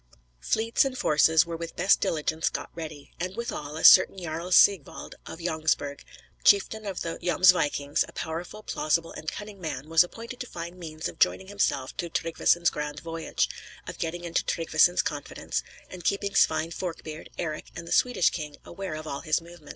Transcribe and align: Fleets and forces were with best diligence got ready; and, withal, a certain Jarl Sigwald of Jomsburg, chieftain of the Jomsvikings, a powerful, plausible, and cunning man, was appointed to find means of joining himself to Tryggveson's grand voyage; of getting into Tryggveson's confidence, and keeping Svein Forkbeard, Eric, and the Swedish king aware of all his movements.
Fleets 0.39 0.83
and 0.83 0.97
forces 0.97 1.45
were 1.45 1.55
with 1.55 1.75
best 1.75 2.01
diligence 2.01 2.49
got 2.49 2.71
ready; 2.73 3.11
and, 3.19 3.35
withal, 3.35 3.77
a 3.77 3.83
certain 3.83 4.17
Jarl 4.17 4.51
Sigwald 4.51 5.13
of 5.27 5.37
Jomsburg, 5.37 6.01
chieftain 6.43 6.87
of 6.87 7.01
the 7.01 7.19
Jomsvikings, 7.21 8.03
a 8.07 8.11
powerful, 8.13 8.63
plausible, 8.63 9.11
and 9.11 9.31
cunning 9.31 9.61
man, 9.61 9.89
was 9.89 10.03
appointed 10.03 10.39
to 10.39 10.47
find 10.47 10.75
means 10.79 11.07
of 11.07 11.19
joining 11.19 11.49
himself 11.49 11.95
to 11.97 12.09
Tryggveson's 12.09 12.71
grand 12.71 12.99
voyage; 12.99 13.47
of 13.87 13.99
getting 13.99 14.23
into 14.23 14.43
Tryggveson's 14.43 15.03
confidence, 15.03 15.61
and 15.87 16.03
keeping 16.03 16.33
Svein 16.33 16.71
Forkbeard, 16.71 17.29
Eric, 17.37 17.65
and 17.75 17.87
the 17.87 17.91
Swedish 17.91 18.31
king 18.31 18.57
aware 18.65 18.95
of 18.95 19.05
all 19.05 19.21
his 19.21 19.39
movements. 19.39 19.69